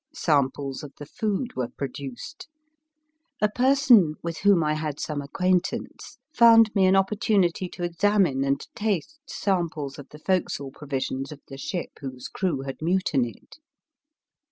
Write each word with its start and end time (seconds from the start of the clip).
Samples 0.15 0.81
of 0.81 0.93
the 0.97 1.05
food 1.05 1.55
were 1.55 1.67
produced. 1.67 2.47
A 3.39 3.47
person 3.47 4.15
with 4.23 4.39
whom 4.39 4.63
I 4.63 4.73
had 4.73 4.99
some 4.99 5.21
acquaintance 5.21 6.17
found 6.33 6.73
me 6.73 6.87
an 6.87 6.95
opportunity 6.95 7.69
to 7.69 7.83
examine 7.83 8.43
and 8.43 8.59
taste 8.73 9.19
samples 9.27 9.99
of 9.99 10.09
the 10.09 10.17
forecastle 10.17 10.71
provisions 10.71 11.31
of 11.31 11.39
the 11.49 11.57
ship 11.59 11.91
whose 11.99 12.29
crew 12.29 12.61
had 12.61 12.77
mutinied. 12.81 13.57